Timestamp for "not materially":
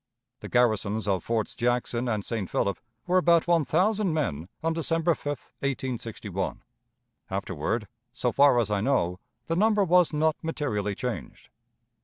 10.11-10.95